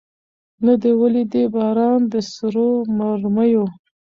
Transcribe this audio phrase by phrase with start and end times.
[0.65, 2.67] نه دي ولیدی باران د سرو
[2.97, 3.65] مرمیو